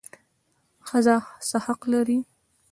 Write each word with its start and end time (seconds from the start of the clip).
ښځه 0.87 1.15
څه 1.47 1.57
حق 1.65 1.81
لري؟ 1.93 2.17